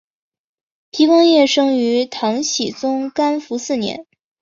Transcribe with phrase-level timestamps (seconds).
[0.89, 4.07] 皮光业生于唐僖宗干符四年。